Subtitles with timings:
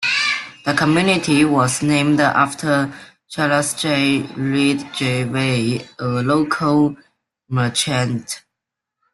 [0.63, 2.91] The community was named after
[3.29, 4.23] Charles J.
[4.35, 6.95] Ridgeway, a local
[7.47, 8.41] merchant.